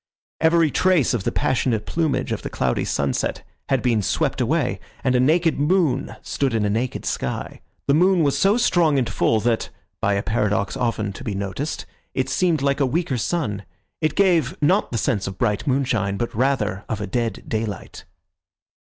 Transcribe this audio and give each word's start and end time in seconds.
Every 0.39 0.71
trace 0.71 1.13
of 1.13 1.25
the 1.25 1.31
passionate 1.31 1.85
plumage 1.85 2.31
of 2.31 2.41
the 2.41 2.49
cloudy 2.49 2.85
sunset 2.85 3.43
had 3.69 3.83
been 3.83 4.01
swept 4.01 4.41
away, 4.41 4.79
and 5.03 5.13
a 5.13 5.19
naked 5.19 5.59
moon 5.59 6.15
stood 6.23 6.55
in 6.55 6.65
a 6.65 6.71
naked 6.71 7.05
sky. 7.05 7.61
The 7.85 7.93
moon 7.93 8.23
was 8.23 8.35
so 8.35 8.57
strong 8.57 8.97
and 8.97 9.07
full 9.07 9.39
that 9.41 9.69
(by 9.99 10.15
a 10.15 10.23
paradox 10.23 10.75
often 10.75 11.13
to 11.13 11.23
be 11.23 11.35
noticed) 11.35 11.85
it 12.15 12.29
seemed 12.29 12.63
like 12.63 12.79
a 12.79 12.85
weaker 12.87 13.19
sun. 13.19 13.63
It 14.01 14.15
gave, 14.15 14.59
not 14.59 14.91
the 14.91 14.97
sense 14.97 15.27
of 15.27 15.37
bright 15.37 15.67
moonshine, 15.67 16.17
but 16.17 16.33
rather 16.33 16.83
of 16.89 16.99
a 16.99 17.05
dead 17.05 17.43
daylight. 17.47 18.05